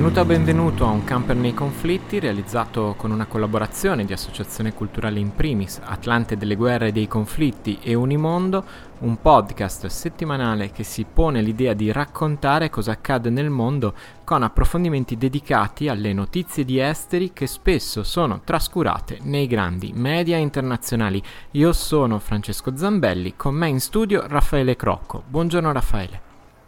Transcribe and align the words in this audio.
Benvenuto 0.00 0.22
o 0.22 0.24
benvenuto 0.24 0.86
a 0.86 0.90
Un 0.92 1.04
camper 1.04 1.36
nei 1.36 1.52
conflitti 1.52 2.18
realizzato 2.20 2.94
con 2.96 3.10
una 3.10 3.26
collaborazione 3.26 4.06
di 4.06 4.14
Associazione 4.14 4.72
Culturale 4.72 5.18
in 5.18 5.34
Primis, 5.34 5.78
Atlante 5.84 6.38
delle 6.38 6.56
Guerre 6.56 6.86
e 6.86 6.92
dei 6.92 7.06
Conflitti 7.06 7.78
e 7.82 7.92
Unimondo, 7.92 8.64
un 9.00 9.20
podcast 9.20 9.88
settimanale 9.88 10.70
che 10.70 10.84
si 10.84 11.04
pone 11.04 11.42
l'idea 11.42 11.74
di 11.74 11.92
raccontare 11.92 12.70
cosa 12.70 12.92
accade 12.92 13.28
nel 13.28 13.50
mondo 13.50 13.92
con 14.24 14.42
approfondimenti 14.42 15.18
dedicati 15.18 15.88
alle 15.88 16.14
notizie 16.14 16.64
di 16.64 16.80
esteri 16.80 17.34
che 17.34 17.46
spesso 17.46 18.02
sono 18.02 18.40
trascurate 18.42 19.18
nei 19.24 19.46
grandi 19.46 19.92
media 19.94 20.38
internazionali. 20.38 21.22
Io 21.50 21.74
sono 21.74 22.18
Francesco 22.20 22.74
Zambelli, 22.74 23.34
con 23.36 23.54
me 23.54 23.68
in 23.68 23.80
studio 23.80 24.24
Raffaele 24.26 24.76
Crocco. 24.76 25.22
Buongiorno 25.28 25.70
Raffaele. 25.70 26.20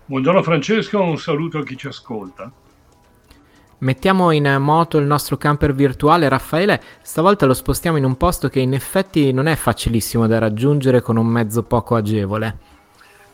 Buongiorno 0.04 0.42
Francesco, 0.42 1.00
un 1.00 1.16
saluto 1.16 1.56
a 1.56 1.64
chi 1.64 1.78
ci 1.78 1.86
ascolta. 1.86 2.52
Mettiamo 3.82 4.30
in 4.30 4.58
moto 4.60 4.98
il 4.98 5.06
nostro 5.06 5.36
camper 5.36 5.74
virtuale, 5.74 6.28
Raffaele, 6.28 6.80
stavolta 7.02 7.46
lo 7.46 7.52
spostiamo 7.52 7.96
in 7.96 8.04
un 8.04 8.16
posto 8.16 8.48
che 8.48 8.60
in 8.60 8.74
effetti 8.74 9.32
non 9.32 9.48
è 9.48 9.56
facilissimo 9.56 10.28
da 10.28 10.38
raggiungere 10.38 11.00
con 11.00 11.16
un 11.16 11.26
mezzo 11.26 11.64
poco 11.64 11.96
agevole. 11.96 12.58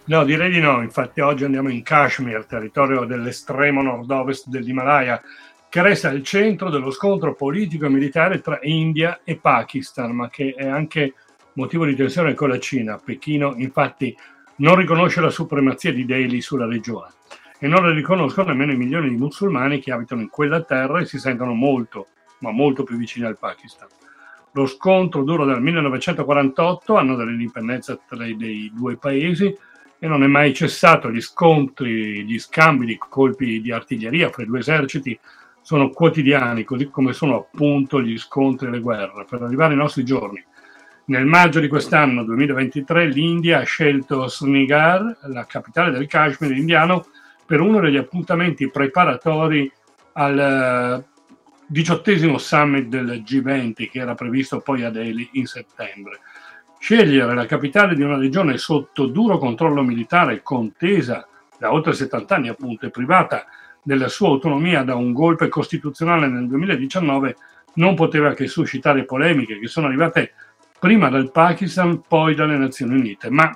No, 0.05 0.25
direi 0.25 0.51
di 0.51 0.59
no, 0.59 0.81
infatti 0.81 1.21
oggi 1.21 1.45
andiamo 1.45 1.69
in 1.69 1.83
Kashmir, 1.83 2.47
territorio 2.47 3.05
dell'estremo 3.05 3.83
nord-ovest 3.83 4.49
dell'Himalaya, 4.49 5.21
che 5.69 5.83
resta 5.83 6.09
al 6.09 6.23
centro 6.23 6.71
dello 6.71 6.93
scontro 6.93 7.35
politico 7.35 7.85
e 7.85 7.91
militare 7.91 8.41
tra 8.41 8.59
India 8.63 9.21
e 9.25 9.37
Pakistan, 9.37 10.13
ma 10.13 10.31
che 10.31 10.55
è 10.57 10.67
anche 10.67 11.13
motivo 11.53 11.85
di 11.85 11.95
tensione 11.95 12.33
con 12.33 12.49
la 12.49 12.59
Cina. 12.59 12.97
Pechino 12.97 13.53
infatti 13.59 14.17
non 14.57 14.77
riconosce 14.77 15.21
la 15.21 15.29
supremazia 15.29 15.93
di 15.93 16.07
Delhi 16.07 16.41
sulla 16.41 16.67
regione 16.67 17.17
e 17.59 17.67
non 17.67 17.85
le 17.85 17.93
riconoscono 17.93 18.49
nemmeno 18.49 18.73
i 18.73 18.77
milioni 18.77 19.09
di 19.09 19.17
musulmani 19.17 19.81
che 19.81 19.93
abitano 19.93 20.21
in 20.21 20.29
quella 20.29 20.63
terra 20.63 21.01
e 21.01 21.07
si 21.07 21.19
sentono 21.19 21.55
molto, 21.55 22.09
ma 22.41 22.51
molto 22.51 22.85
più 22.85 22.97
vicini 22.97 23.27
al 23.27 23.39
Pakistan. 23.39 23.89
Lo 24.53 24.67
scontro 24.67 25.23
dura 25.23 25.45
dal 25.45 25.61
1948, 25.61 26.97
anno 26.97 27.17
dell'indipendenza 27.17 27.99
tra 28.07 28.17
dei 28.17 28.71
due 28.75 28.97
paesi, 28.97 29.55
e 30.01 30.07
non 30.07 30.23
è 30.23 30.27
mai 30.27 30.55
cessato. 30.55 31.11
Gli 31.11 31.21
scontri, 31.21 32.25
gli 32.25 32.39
scambi 32.39 32.87
di 32.87 32.97
colpi 32.97 33.61
di 33.61 33.73
artiglieria 33.73 34.31
fra 34.31 34.43
i 34.43 34.47
due 34.47 34.61
eserciti 34.61 35.19
sono 35.61 35.91
quotidiani, 35.91 36.65
così 36.65 36.89
come 36.89 37.13
sono 37.13 37.37
appunto 37.37 38.01
gli 38.01 38.17
scontri 38.17 38.69
e 38.69 38.71
le 38.71 38.81
guerre. 38.81 39.27
Per 39.29 39.43
arrivare 39.43 39.73
ai 39.73 39.79
nostri 39.79 40.05
giorni, 40.05 40.43
nel 41.07 41.27
maggio 41.27 41.61
di 41.61 41.69
quest'anno 41.69 42.23
2023 42.25 43.07
l'India 43.07 43.61
ha 43.61 43.65
scelto 43.65 44.29
Srinagar, 44.29 45.19
la 45.27 45.45
capitale 45.47 45.91
del 45.91 46.07
Kashmir 46.07 46.53
indiano, 46.53 47.07
per 47.49 47.63
uno 47.63 47.81
degli 47.81 47.97
appuntamenti 47.97 48.69
preparatori 48.69 49.73
al 50.13 50.39
eh, 50.39 51.05
diciottesimo 51.67 52.37
summit 52.37 52.89
del 52.89 53.23
G20 53.23 53.89
che 53.89 54.01
era 54.01 54.15
previsto 54.15 54.61
poi 54.61 54.85
a 54.85 54.91
Delhi 54.91 55.31
in 55.33 55.47
settembre. 55.47 56.21
Scegliere 56.79 57.35
la 57.35 57.47
capitale 57.47 57.95
di 57.95 58.03
una 58.03 58.19
regione 58.19 58.59
sotto 58.59 59.07
duro 59.07 59.39
controllo 59.39 59.83
militare, 59.83 60.43
contesa 60.43 61.27
da 61.59 61.73
oltre 61.73 61.95
70 61.95 62.35
anni 62.35 62.49
appunto 62.49 62.85
e 62.85 62.91
privata 62.91 63.47
della 63.83 64.09
sua 64.09 64.29
autonomia 64.29 64.83
da 64.83 64.95
un 64.97 65.15
golpe 65.15 65.49
costituzionale 65.49 66.29
nel 66.29 66.49
2019 66.49 67.37
non 67.77 67.95
poteva 67.95 68.35
che 68.35 68.47
suscitare 68.47 69.07
polemiche 69.07 69.59
che 69.59 69.69
sono 69.69 69.87
arrivate 69.87 70.35
prima 70.79 71.09
dal 71.09 71.31
Pakistan, 71.31 72.03
poi 72.07 72.35
dalle 72.35 72.59
Nazioni 72.59 72.95
Unite. 72.95 73.31
Ma 73.31 73.51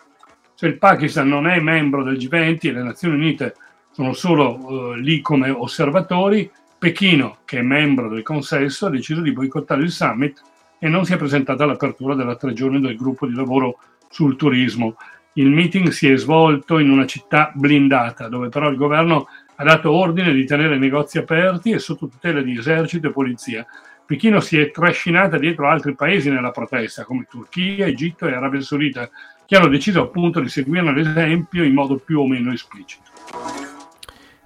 se 0.54 0.66
il 0.66 0.78
Pakistan 0.78 1.28
non 1.28 1.46
è 1.46 1.60
membro 1.60 2.02
del 2.02 2.16
G20 2.16 2.58
e 2.62 2.72
le 2.72 2.82
Nazioni 2.82 3.16
Unite 3.16 3.54
sono 3.92 4.12
solo 4.12 4.56
uh, 4.56 4.92
lì 4.94 5.20
come 5.20 5.50
osservatori. 5.50 6.50
Pechino, 6.78 7.38
che 7.44 7.58
è 7.58 7.62
membro 7.62 8.08
del 8.08 8.22
consesso, 8.22 8.86
ha 8.86 8.90
deciso 8.90 9.20
di 9.20 9.32
boicottare 9.32 9.82
il 9.82 9.92
summit 9.92 10.42
e 10.78 10.88
non 10.88 11.04
si 11.04 11.12
è 11.12 11.16
presentata 11.16 11.62
all'apertura 11.62 12.16
della 12.16 12.34
tre 12.34 12.52
giorni 12.54 12.80
del 12.80 12.96
gruppo 12.96 13.26
di 13.26 13.34
lavoro 13.34 13.78
sul 14.08 14.34
turismo. 14.34 14.96
Il 15.34 15.48
meeting 15.48 15.88
si 15.88 16.10
è 16.10 16.16
svolto 16.16 16.78
in 16.78 16.90
una 16.90 17.06
città 17.06 17.52
blindata, 17.54 18.28
dove 18.28 18.48
però 18.48 18.68
il 18.68 18.76
governo 18.76 19.28
ha 19.54 19.64
dato 19.64 19.92
ordine 19.92 20.32
di 20.32 20.44
tenere 20.44 20.74
i 20.74 20.80
negozi 20.80 21.18
aperti 21.18 21.70
e 21.70 21.78
sotto 21.78 22.08
tutela 22.08 22.42
di 22.42 22.58
esercito 22.58 23.06
e 23.06 23.12
polizia. 23.12 23.64
Pechino 24.04 24.40
si 24.40 24.58
è 24.58 24.72
trascinata 24.72 25.38
dietro 25.38 25.68
altri 25.68 25.94
paesi 25.94 26.28
nella 26.28 26.50
protesta, 26.50 27.04
come 27.04 27.26
Turchia, 27.30 27.86
Egitto 27.86 28.26
e 28.26 28.34
Arabia 28.34 28.60
Saudita, 28.60 29.08
che 29.46 29.56
hanno 29.56 29.68
deciso 29.68 30.02
appunto 30.02 30.40
di 30.40 30.48
seguirne 30.48 30.92
l'esempio 30.92 31.62
in 31.62 31.74
modo 31.74 31.96
più 31.96 32.20
o 32.20 32.26
meno 32.26 32.52
esplicito. 32.52 33.61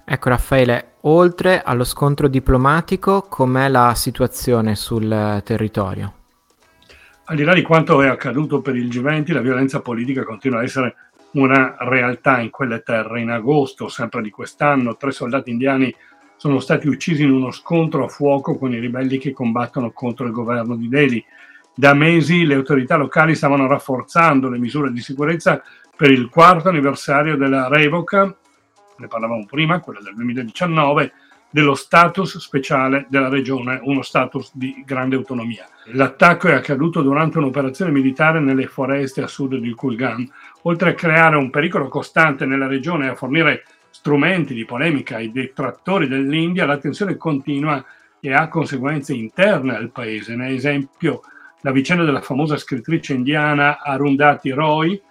Ecco 0.09 0.29
Raffaele, 0.29 0.93
oltre 1.01 1.61
allo 1.61 1.83
scontro 1.83 2.29
diplomatico, 2.29 3.23
com'è 3.23 3.67
la 3.67 3.91
situazione 3.93 4.73
sul 4.73 5.41
territorio? 5.43 6.13
Al 7.25 7.35
di 7.35 7.43
là 7.43 7.53
di 7.53 7.61
quanto 7.61 8.01
è 8.01 8.07
accaduto 8.07 8.61
per 8.61 8.77
il 8.77 8.87
G20, 8.87 9.33
la 9.33 9.41
violenza 9.41 9.81
politica 9.81 10.23
continua 10.23 10.59
a 10.59 10.63
essere 10.63 10.95
una 11.31 11.75
realtà 11.79 12.39
in 12.39 12.51
quelle 12.51 12.83
terre. 12.83 13.19
In 13.19 13.31
agosto, 13.31 13.89
sempre 13.89 14.21
di 14.21 14.29
quest'anno, 14.29 14.95
tre 14.95 15.11
soldati 15.11 15.49
indiani 15.49 15.93
sono 16.37 16.61
stati 16.61 16.87
uccisi 16.87 17.23
in 17.23 17.31
uno 17.31 17.51
scontro 17.51 18.05
a 18.05 18.07
fuoco 18.07 18.57
con 18.57 18.71
i 18.71 18.79
ribelli 18.79 19.17
che 19.17 19.33
combattono 19.33 19.91
contro 19.91 20.25
il 20.25 20.31
governo 20.31 20.77
di 20.77 20.87
Delhi. 20.87 21.21
Da 21.75 21.93
mesi 21.93 22.45
le 22.45 22.55
autorità 22.55 22.95
locali 22.95 23.35
stavano 23.35 23.67
rafforzando 23.67 24.47
le 24.47 24.57
misure 24.57 24.89
di 24.93 25.01
sicurezza 25.01 25.61
per 25.97 26.11
il 26.11 26.29
quarto 26.29 26.69
anniversario 26.69 27.35
della 27.35 27.67
revoca 27.67 28.33
ne 28.97 29.07
parlavamo 29.07 29.45
prima, 29.45 29.79
quella 29.79 30.01
del 30.01 30.15
2019, 30.15 31.11
dello 31.49 31.75
status 31.75 32.37
speciale 32.39 33.05
della 33.09 33.29
regione, 33.29 33.79
uno 33.83 34.01
status 34.01 34.51
di 34.53 34.83
grande 34.85 35.15
autonomia. 35.15 35.67
L'attacco 35.93 36.49
è 36.49 36.53
accaduto 36.53 37.01
durante 37.01 37.37
un'operazione 37.37 37.91
militare 37.91 38.39
nelle 38.39 38.67
foreste 38.67 39.21
a 39.21 39.27
sud 39.27 39.55
di 39.55 39.73
Kulgan, 39.73 40.29
oltre 40.63 40.89
a 40.89 40.93
creare 40.93 41.37
un 41.37 41.49
pericolo 41.49 41.87
costante 41.87 42.45
nella 42.45 42.67
regione 42.67 43.05
e 43.05 43.09
a 43.09 43.15
fornire 43.15 43.63
strumenti 43.89 44.53
di 44.53 44.65
polemica 44.65 45.15
ai 45.15 45.31
detrattori 45.31 46.07
dell'India, 46.07 46.65
la 46.65 46.77
tensione 46.77 47.15
continua 47.15 47.83
e 48.19 48.33
ha 48.33 48.47
conseguenze 48.49 49.13
interne 49.13 49.75
al 49.75 49.91
paese. 49.91 50.35
Ne 50.35 50.49
esempio 50.49 51.21
la 51.61 51.71
vicenda 51.71 52.03
della 52.03 52.21
famosa 52.21 52.57
scrittrice 52.57 53.13
indiana 53.13 53.81
Arundhati 53.81 54.51
Roy, 54.51 55.01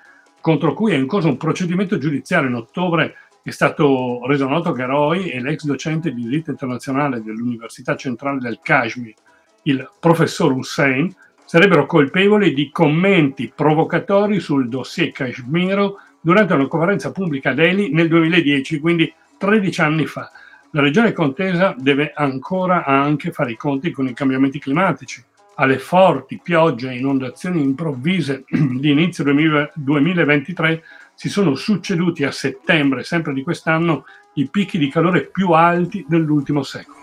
contro 0.40 0.74
cui 0.74 0.92
è 0.92 0.96
in 0.96 1.06
corso 1.06 1.28
un 1.28 1.36
procedimento 1.36 1.98
giudiziario 1.98 2.48
in 2.48 2.54
ottobre 2.54 3.16
è 3.48 3.52
stato 3.52 4.26
reso 4.26 4.48
noto 4.48 4.72
che 4.72 4.84
Roy 4.84 5.28
e 5.28 5.40
l'ex 5.40 5.62
docente 5.62 6.12
di 6.12 6.22
diritto 6.22 6.50
internazionale 6.50 7.22
dell'Università 7.22 7.94
Centrale 7.94 8.40
del 8.40 8.58
Kashmir, 8.60 9.14
il 9.62 9.88
professor 10.00 10.50
Hussein, 10.50 11.14
sarebbero 11.44 11.86
colpevoli 11.86 12.52
di 12.52 12.70
commenti 12.72 13.52
provocatori 13.54 14.40
sul 14.40 14.68
dossier 14.68 15.12
Kashmiro 15.12 16.00
durante 16.20 16.54
una 16.54 16.66
conferenza 16.66 17.12
pubblica 17.12 17.50
a 17.50 17.54
Delhi 17.54 17.92
nel 17.92 18.08
2010, 18.08 18.80
quindi 18.80 19.14
13 19.38 19.80
anni 19.80 20.06
fa. 20.06 20.28
La 20.72 20.80
regione 20.80 21.12
contesa 21.12 21.72
deve 21.78 22.10
ancora 22.12 22.84
anche 22.84 23.30
fare 23.30 23.52
i 23.52 23.56
conti 23.56 23.92
con 23.92 24.08
i 24.08 24.12
cambiamenti 24.12 24.58
climatici. 24.58 25.22
Alle 25.54 25.78
forti 25.78 26.40
piogge 26.42 26.90
e 26.90 26.96
inondazioni 26.96 27.62
improvvise 27.62 28.42
di 28.50 28.90
inizio 28.90 29.22
2023 29.22 30.82
si 31.16 31.30
sono 31.30 31.54
succeduti 31.54 32.22
a 32.24 32.30
settembre, 32.30 33.02
sempre 33.02 33.32
di 33.32 33.42
quest'anno, 33.42 34.04
i 34.34 34.48
picchi 34.48 34.78
di 34.78 34.90
calore 34.90 35.22
più 35.22 35.50
alti 35.52 36.04
dell'ultimo 36.06 36.62
secolo. 36.62 36.98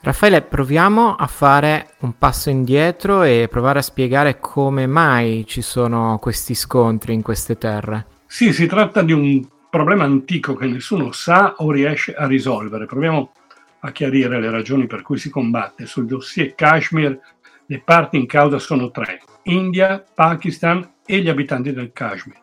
Raffaele, 0.00 0.42
proviamo 0.42 1.14
a 1.14 1.26
fare 1.26 1.94
un 2.00 2.18
passo 2.18 2.50
indietro 2.50 3.22
e 3.22 3.48
provare 3.50 3.78
a 3.78 3.82
spiegare 3.82 4.38
come 4.38 4.86
mai 4.86 5.46
ci 5.46 5.62
sono 5.62 6.18
questi 6.20 6.54
scontri 6.54 7.14
in 7.14 7.22
queste 7.22 7.56
terre. 7.56 8.06
Sì, 8.26 8.52
si 8.52 8.66
tratta 8.66 9.00
di 9.02 9.12
un 9.12 9.42
problema 9.70 10.04
antico 10.04 10.54
che 10.56 10.66
nessuno 10.66 11.12
sa 11.12 11.54
o 11.58 11.70
riesce 11.70 12.12
a 12.12 12.26
risolvere. 12.26 12.84
Proviamo 12.84 13.32
a 13.80 13.92
chiarire 13.92 14.40
le 14.40 14.50
ragioni 14.50 14.86
per 14.86 15.00
cui 15.00 15.16
si 15.16 15.30
combatte. 15.30 15.86
Sul 15.86 16.06
dossier 16.06 16.54
Kashmir 16.54 17.18
le 17.64 17.80
parti 17.82 18.18
in 18.18 18.26
causa 18.26 18.58
sono 18.58 18.90
tre, 18.90 19.22
India, 19.44 20.04
Pakistan 20.12 20.96
e 21.06 21.20
gli 21.20 21.30
abitanti 21.30 21.72
del 21.72 21.92
Kashmir. 21.92 22.42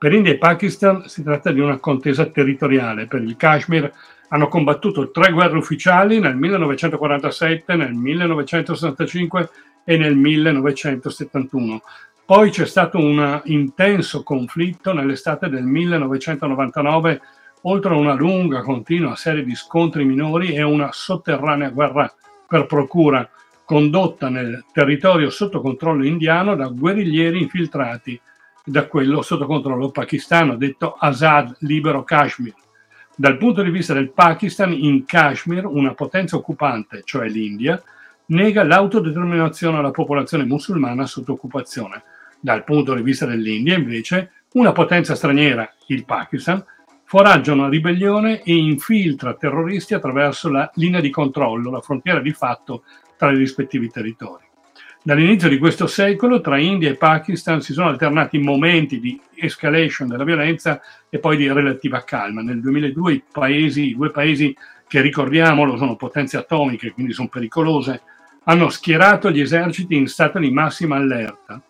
Per 0.00 0.14
India 0.14 0.32
e 0.32 0.38
Pakistan 0.38 1.08
si 1.08 1.22
tratta 1.22 1.52
di 1.52 1.60
una 1.60 1.76
contesa 1.76 2.24
territoriale. 2.24 3.06
Per 3.06 3.20
il 3.20 3.36
Kashmir 3.36 3.92
hanno 4.28 4.48
combattuto 4.48 5.10
tre 5.10 5.30
guerre 5.30 5.58
ufficiali 5.58 6.20
nel 6.20 6.36
1947, 6.36 7.76
nel 7.76 7.92
1965 7.92 9.50
e 9.84 9.98
nel 9.98 10.16
1971. 10.16 11.82
Poi 12.24 12.48
c'è 12.48 12.64
stato 12.64 12.96
un 12.96 13.42
intenso 13.44 14.22
conflitto 14.22 14.94
nell'estate 14.94 15.50
del 15.50 15.64
1999, 15.64 17.20
oltre 17.64 17.92
a 17.92 17.98
una 17.98 18.14
lunga, 18.14 18.62
continua 18.62 19.16
serie 19.16 19.44
di 19.44 19.54
scontri 19.54 20.06
minori 20.06 20.54
e 20.54 20.62
una 20.62 20.88
sotterranea 20.92 21.68
guerra 21.68 22.10
per 22.48 22.64
procura 22.64 23.28
condotta 23.66 24.30
nel 24.30 24.64
territorio 24.72 25.28
sotto 25.28 25.60
controllo 25.60 26.06
indiano 26.06 26.56
da 26.56 26.68
guerriglieri 26.68 27.42
infiltrati 27.42 28.18
da 28.70 28.86
quello 28.86 29.20
sotto 29.20 29.46
controllo 29.46 29.90
pakistano, 29.90 30.56
detto 30.56 30.94
Azad 30.94 31.56
Libero 31.60 32.04
Kashmir. 32.04 32.54
Dal 33.16 33.36
punto 33.36 33.62
di 33.62 33.70
vista 33.70 33.92
del 33.92 34.12
Pakistan, 34.12 34.72
in 34.72 35.04
Kashmir, 35.04 35.66
una 35.66 35.92
potenza 35.94 36.36
occupante, 36.36 37.02
cioè 37.04 37.28
l'India, 37.28 37.82
nega 38.26 38.62
l'autodeterminazione 38.62 39.78
alla 39.78 39.90
popolazione 39.90 40.44
musulmana 40.44 41.04
sotto 41.04 41.32
occupazione. 41.32 42.04
Dal 42.38 42.62
punto 42.62 42.94
di 42.94 43.02
vista 43.02 43.26
dell'India, 43.26 43.76
invece, 43.76 44.30
una 44.52 44.72
potenza 44.72 45.16
straniera, 45.16 45.68
il 45.88 46.04
Pakistan, 46.04 46.64
foraggia 47.04 47.52
una 47.52 47.68
ribellione 47.68 48.40
e 48.42 48.54
infiltra 48.54 49.34
terroristi 49.34 49.94
attraverso 49.94 50.48
la 50.48 50.70
linea 50.74 51.00
di 51.00 51.10
controllo, 51.10 51.70
la 51.70 51.80
frontiera 51.80 52.20
di 52.20 52.32
fatto 52.32 52.84
tra 53.16 53.32
i 53.32 53.36
rispettivi 53.36 53.90
territori. 53.90 54.48
Dall'inizio 55.02 55.48
di 55.48 55.56
questo 55.56 55.86
secolo 55.86 56.42
tra 56.42 56.58
India 56.58 56.90
e 56.90 56.94
Pakistan 56.94 57.62
si 57.62 57.72
sono 57.72 57.88
alternati 57.88 58.36
momenti 58.36 59.00
di 59.00 59.18
escalation 59.34 60.06
della 60.08 60.24
violenza 60.24 60.78
e 61.08 61.18
poi 61.18 61.38
di 61.38 61.50
relativa 61.50 62.04
calma. 62.04 62.42
Nel 62.42 62.60
2002 62.60 63.12
i, 63.14 63.22
paesi, 63.32 63.88
i 63.88 63.96
due 63.96 64.10
paesi 64.10 64.54
che 64.86 65.00
ricordiamolo 65.00 65.78
sono 65.78 65.96
potenze 65.96 66.36
atomiche, 66.36 66.90
quindi 66.90 67.14
sono 67.14 67.28
pericolose, 67.28 68.02
hanno 68.44 68.68
schierato 68.68 69.30
gli 69.30 69.40
eserciti 69.40 69.96
in 69.96 70.06
stato 70.06 70.38
di 70.38 70.50
massima 70.50 70.96
allerta. 70.96 71.62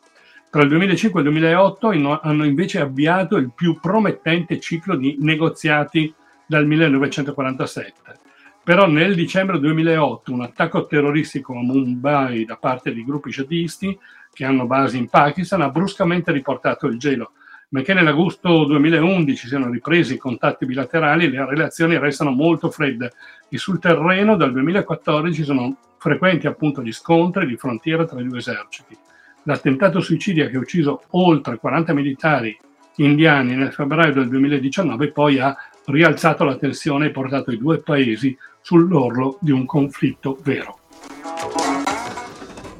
Tra 0.50 0.62
il 0.62 0.68
2005 0.68 1.20
e 1.20 1.24
il 1.24 1.30
2008 1.30 2.20
hanno 2.22 2.44
invece 2.44 2.80
avviato 2.80 3.36
il 3.36 3.52
più 3.54 3.78
promettente 3.78 4.58
ciclo 4.58 4.96
di 4.96 5.18
negoziati 5.20 6.12
dal 6.46 6.66
1947 6.66 8.19
però 8.62 8.86
nel 8.86 9.14
dicembre 9.14 9.58
2008 9.58 10.32
un 10.32 10.42
attacco 10.42 10.86
terroristico 10.86 11.54
a 11.54 11.62
Mumbai 11.62 12.44
da 12.44 12.56
parte 12.56 12.92
di 12.92 13.04
gruppi 13.04 13.30
jihadisti 13.30 13.98
che 14.32 14.44
hanno 14.44 14.66
basi 14.66 14.98
in 14.98 15.08
Pakistan 15.08 15.62
ha 15.62 15.70
bruscamente 15.70 16.30
riportato 16.32 16.86
il 16.86 16.98
gelo. 16.98 17.32
Benché 17.68 17.94
nell'agosto 17.94 18.64
2011 18.64 19.46
siano 19.46 19.70
ripresi 19.70 20.14
i 20.14 20.18
contatti 20.18 20.66
bilaterali, 20.66 21.30
le 21.30 21.46
relazioni 21.46 21.98
restano 21.98 22.30
molto 22.30 22.68
fredde 22.70 23.12
e 23.48 23.58
sul 23.58 23.78
terreno 23.78 24.36
dal 24.36 24.52
2014 24.52 25.44
sono 25.44 25.76
frequenti 25.96 26.46
appunto 26.46 26.82
gli 26.82 26.92
scontri 26.92 27.46
di 27.46 27.56
frontiera 27.56 28.04
tra 28.06 28.20
i 28.20 28.26
due 28.26 28.38
eserciti. 28.38 28.96
L'attentato 29.44 30.00
suicidio 30.00 30.48
che 30.48 30.56
ha 30.56 30.60
ucciso 30.60 31.04
oltre 31.10 31.58
40 31.58 31.92
militari 31.94 32.58
indiani 32.96 33.54
nel 33.54 33.72
febbraio 33.72 34.12
del 34.12 34.28
2019 34.28 35.12
poi 35.12 35.38
ha 35.38 35.56
rialzato 35.86 36.44
la 36.44 36.56
tensione 36.56 37.06
e 37.06 37.10
portato 37.10 37.50
i 37.50 37.58
due 37.58 37.78
paesi 37.78 38.36
sull'orlo 38.60 39.38
di 39.40 39.50
un 39.50 39.64
conflitto 39.64 40.38
vero. 40.42 40.78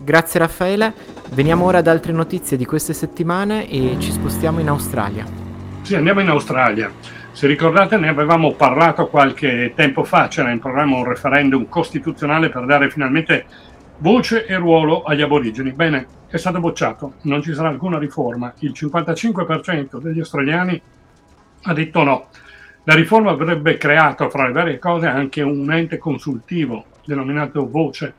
Grazie 0.03 0.41
Raffaele, 0.41 0.95
veniamo 1.31 1.65
ora 1.67 1.79
ad 1.79 1.87
altre 1.87 2.13
notizie 2.13 2.57
di 2.57 2.65
queste 2.65 2.93
settimane 2.93 3.69
e 3.69 3.97
ci 3.99 4.11
spostiamo 4.11 4.61
in 4.61 4.69
Australia. 4.69 5.25
Sì, 5.83 5.95
andiamo 5.95 6.21
in 6.21 6.29
Australia. 6.29 6.91
Se 7.33 7.47
ricordate 7.47 7.97
ne 7.97 8.09
avevamo 8.09 8.53
parlato 8.55 9.09
qualche 9.09 9.73
tempo 9.75 10.05
fa, 10.05 10.29
c'era 10.29 10.51
in 10.51 10.59
programma 10.59 10.97
un 10.97 11.05
referendum 11.05 11.69
costituzionale 11.69 12.49
per 12.49 12.65
dare 12.65 12.91
finalmente 12.91 13.47
voce 13.99 14.47
e 14.47 14.57
ruolo 14.57 15.03
agli 15.03 15.23
aborigeni. 15.23 15.73
Bene, 15.73 16.07
è 16.29 16.37
stato 16.37 16.61
bocciato, 16.61 17.15
non 17.23 17.43
ci 17.43 17.55
sarà 17.55 17.69
alcuna 17.69 17.99
riforma. 17.99 18.53
Il 18.61 18.73
55% 18.75 20.01
degli 20.01 20.19
australiani 20.19 20.81
ha 21.63 21.73
detto 21.73 22.03
no. 22.03 22.27
La 22.85 22.95
riforma 22.95 23.31
avrebbe 23.31 23.77
creato, 23.77 24.31
fra 24.31 24.47
le 24.47 24.53
varie 24.53 24.79
cose, 24.79 25.07
anche 25.07 25.43
un 25.43 25.71
ente 25.71 25.99
consultivo 25.99 26.87
denominato 27.05 27.69
Voce, 27.69 28.15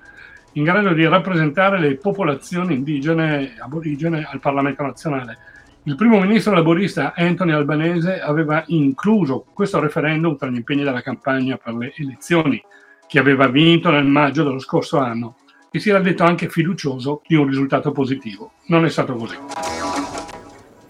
in 0.54 0.64
grado 0.64 0.94
di 0.94 1.08
rappresentare 1.08 1.80
le 1.80 1.96
popolazioni 1.96 2.76
indigene 2.76 3.56
aborigene 3.58 4.28
al 4.30 4.40
Parlamento 4.40 4.84
nazionale. 4.84 5.38
Il 5.84 5.96
primo 5.96 6.20
ministro 6.20 6.54
laborista 6.54 7.14
Anthony 7.16 7.54
Albanese 7.54 8.20
aveva 8.20 8.64
incluso 8.68 9.46
questo 9.52 9.80
referendum 9.80 10.38
tra 10.38 10.48
gli 10.48 10.58
impegni 10.58 10.84
della 10.84 11.02
campagna 11.02 11.58
per 11.58 11.74
le 11.74 11.94
elezioni, 11.96 12.62
che 13.08 13.18
aveva 13.18 13.48
vinto 13.48 13.90
nel 13.90 14.06
maggio 14.06 14.44
dello 14.44 14.60
scorso 14.60 15.00
anno, 15.00 15.38
e 15.72 15.80
si 15.80 15.90
era 15.90 16.00
detto 16.00 16.24
anche 16.24 16.50
fiducioso 16.50 17.22
di 17.26 17.36
un 17.36 17.48
risultato 17.48 17.92
positivo. 17.92 18.52
Non 18.68 18.86
è 18.86 18.90
stato 18.90 19.16
così. 19.16 19.38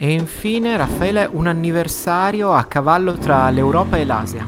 E 0.04 0.14
infine, 0.14 0.78
Raffaele, 0.78 1.30
un 1.32 1.46
anniversario 1.46 2.54
a 2.54 2.64
cavallo 2.64 3.20
tra 3.20 3.48
l'Europa 3.52 3.98
e 3.98 4.04
l'Asia. 4.04 4.48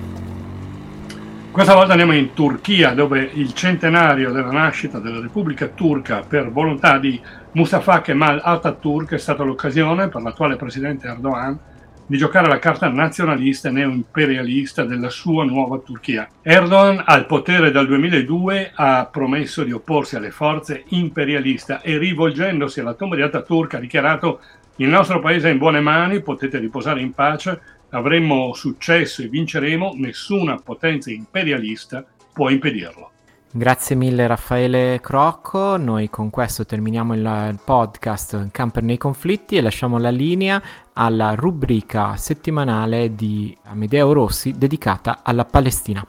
Questa 1.52 1.76
volta 1.76 1.92
andiamo 1.92 2.16
in 2.16 2.34
Turchia, 2.34 2.96
dove 2.96 3.30
il 3.36 3.54
centenario 3.54 4.32
della 4.32 4.50
nascita 4.50 4.98
della 4.98 5.20
Repubblica 5.20 5.68
Turca 5.68 6.24
per 6.28 6.50
volontà 6.50 6.98
di 6.98 7.22
Mustafa 7.52 8.02
Kemal 8.02 8.42
Atatürk 8.44 9.14
è 9.14 9.20
stata 9.20 9.44
l'occasione 9.44 10.08
per 10.08 10.24
l'attuale 10.24 10.56
presidente 10.56 11.06
Erdogan 11.06 11.60
di 12.08 12.18
giocare 12.18 12.48
la 12.48 12.58
carta 12.58 12.90
nazionalista 12.90 13.70
e 13.70 13.74
neoimperialista 13.74 14.86
della 14.86 15.10
sua 15.10 15.46
nuova 15.46 15.78
Turchia. 15.78 16.28
Erdogan, 16.42 17.04
al 17.06 17.28
potere 17.28 17.70
dal 17.70 17.86
2002, 17.86 18.72
ha 18.74 19.06
promesso 19.06 19.64
di 19.64 19.72
opporsi 19.72 20.16
alle 20.16 20.32
forze 20.32 20.84
imperialiste 20.88 21.80
e 21.84 22.00
rivolgendosi 22.00 22.80
alla 22.80 22.96
tomba 22.96 23.16
di 23.16 23.22
Atatürk 23.22 23.76
ha 23.76 23.80
dichiarato 23.80 24.40
il 24.78 24.88
nostro 24.88 25.20
paese 25.20 25.50
è 25.50 25.52
in 25.52 25.60
buone 25.60 25.82
mani, 25.82 26.22
potete 26.22 26.58
riposare 26.58 27.02
in 27.02 27.14
pace, 27.14 27.62
avremo 27.90 28.54
successo 28.54 29.22
e 29.22 29.28
vinceremo, 29.28 29.94
nessuna 29.96 30.58
potenza 30.58 31.12
imperialista 31.12 32.04
può 32.32 32.50
impedirlo. 32.50 33.12
Grazie 33.56 33.96
mille 33.96 34.26
Raffaele 34.26 35.00
Crocco, 35.00 35.78
noi 35.78 36.10
con 36.10 36.32
questo 36.32 36.66
terminiamo 36.66 37.14
il 37.14 37.60
podcast 37.64 38.50
Camper 38.50 38.82
nei 38.82 38.98
conflitti 38.98 39.56
e 39.56 39.62
lasciamo 39.62 40.00
la 40.00 40.10
linea 40.10 40.60
alla 40.94 41.36
rubrica 41.36 42.16
settimanale 42.16 43.14
di 43.14 43.56
Amedeo 43.66 44.12
Rossi 44.12 44.54
dedicata 44.58 45.20
alla 45.22 45.46
Palestina. 45.46 46.04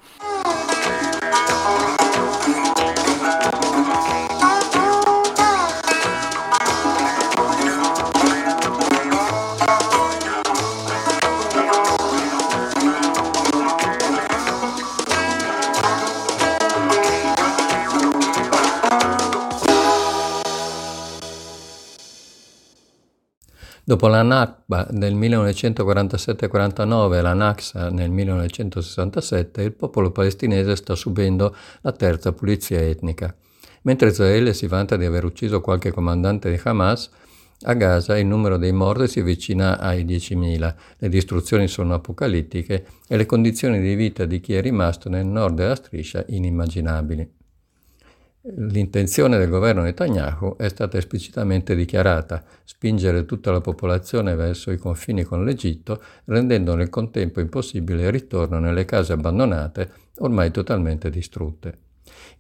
Dopo 23.87 24.07
la 24.07 24.23
Nakba 24.23 24.89
del 24.91 25.15
1947-49 25.15 27.17
e 27.17 27.21
la 27.21 27.35
Naksa 27.35 27.91
nel 27.91 28.11
1967, 28.11 29.61
il 29.61 29.73
popolo 29.73 30.11
palestinese 30.11 30.75
sta 30.75 30.95
subendo 30.95 31.55
la 31.83 31.93
terza 31.93 32.33
pulizia 32.33 32.81
etnica. 32.81 33.37
Mentre 33.83 34.09
Israele 34.09 34.55
si 34.55 34.69
vanta 34.69 34.97
di 34.97 35.05
aver 35.05 35.27
ucciso 35.27 35.61
qualche 35.61 35.91
comandante 35.91 36.51
di 36.51 36.59
Hamas, 36.65 37.11
a 37.65 37.75
Gaza 37.75 38.17
il 38.17 38.25
numero 38.25 38.57
dei 38.57 38.73
morti 38.73 39.07
si 39.07 39.21
avvicina 39.21 39.79
ai 39.79 40.07
10.000, 40.07 40.75
le 40.97 41.09
distruzioni 41.11 41.69
sono 41.69 41.93
apocalittiche 41.93 42.87
e 43.07 43.17
le 43.19 43.27
condizioni 43.27 43.83
di 43.83 43.95
vita 43.95 44.25
di 44.25 44.41
chi 44.41 44.55
è 44.55 44.63
rimasto 44.63 45.11
nel 45.11 45.27
nord 45.27 45.57
della 45.57 45.75
striscia 45.75 46.25
inimmaginabili. 46.27 47.44
L'intenzione 48.47 49.39
del 49.39 49.49
governo 49.49 49.81
Netanyahu 49.81 50.57
è 50.59 50.69
stata 50.69 50.99
esplicitamente 50.99 51.75
dichiarata, 51.75 52.45
spingere 52.65 53.25
tutta 53.25 53.51
la 53.51 53.63
popolazione 53.63 54.35
verso 54.35 54.71
i 54.71 54.77
confini 54.77 55.23
con 55.23 55.47
l'Egitto, 55.47 56.03
rendendo 56.27 56.75
nel 56.75 56.91
contempo 56.91 57.41
impossibile 57.41 58.03
il 58.03 58.13
ritorno 58.13 58.59
nelle 58.59 58.85
case 58.85 59.15
abbandonate, 59.15 59.91
ormai 60.19 60.51
totalmente 60.51 61.09
distrutte. 61.09 61.79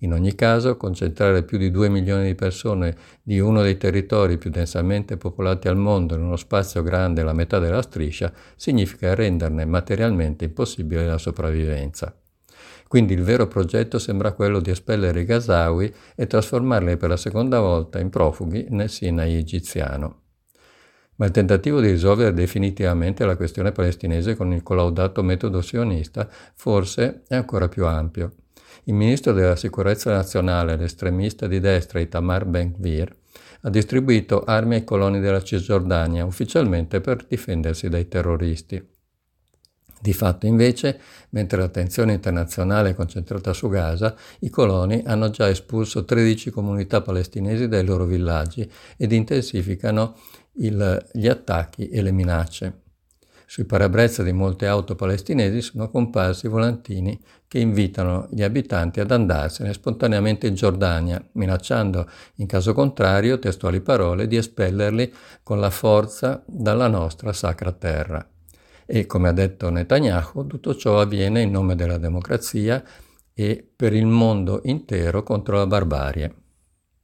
In 0.01 0.13
ogni 0.13 0.35
caso, 0.35 0.77
concentrare 0.77 1.43
più 1.43 1.57
di 1.57 1.71
2 1.71 1.89
milioni 1.89 2.27
di 2.27 2.35
persone 2.35 2.95
di 3.23 3.41
uno 3.41 3.63
dei 3.63 3.79
territori 3.79 4.37
più 4.37 4.51
densamente 4.51 5.17
popolati 5.17 5.69
al 5.69 5.79
mondo 5.79 6.17
in 6.17 6.21
uno 6.21 6.37
spazio 6.37 6.83
grande 6.83 7.23
la 7.23 7.33
metà 7.33 7.59
della 7.59 7.81
striscia 7.81 8.31
significa 8.57 9.15
renderne 9.15 9.65
materialmente 9.65 10.45
impossibile 10.45 11.07
la 11.07 11.17
sopravvivenza. 11.17 12.15
Quindi 12.95 13.15
il 13.15 13.25
vero 13.25 13.49
progetto 13.49 13.99
sembra 13.99 14.35
quello 14.35 14.61
di 14.61 14.71
espellere 14.71 15.23
i 15.23 15.25
Gazawi 15.25 15.93
e 16.15 16.29
trasformarli 16.29 16.97
per 16.97 17.09
la 17.09 17.17
seconda 17.17 17.59
volta 17.59 17.99
in 17.99 18.09
profughi 18.09 18.67
nel 18.71 18.89
Sinai 18.89 19.35
egiziano. 19.35 20.21
Ma 21.17 21.25
il 21.27 21.33
tentativo 21.33 21.81
di 21.81 21.91
risolvere 21.91 22.33
definitivamente 22.33 23.25
la 23.25 23.35
questione 23.35 23.73
palestinese 23.73 24.37
con 24.37 24.53
il 24.53 24.63
collaudato 24.63 25.25
metodo 25.25 25.61
sionista 25.61 26.29
forse 26.55 27.23
è 27.27 27.35
ancora 27.35 27.67
più 27.67 27.85
ampio. 27.85 28.35
il 28.85 28.95
ministro 28.95 29.33
della 29.33 29.57
sicurezza 29.57 30.13
nazionale, 30.13 30.77
l'estremista 30.77 31.49
di 31.49 31.59
destra 31.59 31.99
Itamar 31.99 32.45
Ben-Gvir, 32.45 33.13
ha 33.63 33.71
distribuito 33.71 34.45
armi 34.45 34.77
ai 34.77 34.85
coloni 34.85 35.19
della 35.19 35.43
Cisgiordania, 35.43 36.25
ufficialmente 36.25 37.01
per 37.01 37.27
difendersi 37.27 37.89
dai 37.89 38.07
terroristi. 38.07 38.81
Di 40.05 40.13
fatto 40.13 40.45
invece, 40.45 41.01
mentre 41.31 41.59
l'attenzione 41.59 42.13
internazionale 42.13 42.91
è 42.91 42.95
concentrata 42.95 43.55
su 43.55 43.71
Gaza, 43.71 44.15
i 44.41 44.51
coloni 44.51 45.03
hanno 45.07 45.31
già 45.31 45.49
espulso 45.49 46.05
13 46.05 46.51
comunità 46.51 47.01
palestinesi 47.01 47.69
dai 47.69 47.87
loro 47.87 48.05
villaggi 48.05 48.71
ed 48.99 49.13
intensificano 49.13 50.19
il, 50.57 51.09
gli 51.11 51.27
attacchi 51.27 51.89
e 51.89 52.03
le 52.03 52.13
minacce. 52.13 52.81
Sui 53.47 53.65
parabrezza 53.65 54.23
di 54.23 54.33
molte 54.33 54.67
auto 54.67 54.95
palestinesi 54.95 55.63
sono 55.63 55.89
comparsi 55.89 56.49
volantini 56.49 57.19
che 57.49 57.59
invitano 57.59 58.29
gli 58.31 58.43
abitanti 58.43 59.01
ad 59.01 59.11
andarsene 59.11 59.73
spontaneamente 59.73 60.47
in 60.47 60.55
Giordania, 60.55 61.27
minacciando 61.33 62.07
in 62.35 62.47
caso 62.47 62.75
contrario, 62.75 63.39
testuali 63.39 63.81
parole, 63.81 64.27
di 64.27 64.37
espellerli 64.37 65.11
con 65.43 65.61
la 65.61 65.71
forza 65.71 66.43
dalla 66.47 66.89
nostra 66.89 67.33
sacra 67.33 67.73
terra. 67.73 68.29
E 68.87 69.07
come 69.07 69.29
ha 69.29 69.33
detto 69.33 69.71
Netanyahu, 69.71 70.47
tutto 70.47 70.75
ciò 70.75 71.01
avviene 71.01 71.41
in 71.43 71.51
nome 71.51 71.75
della 71.75 71.99
democrazia 71.99 72.83
e 73.33 73.69
per 73.75 73.93
il 73.93 74.07
mondo 74.07 74.61
intero 74.65 75.23
contro 75.23 75.57
la 75.57 75.67
barbarie. 75.67 76.44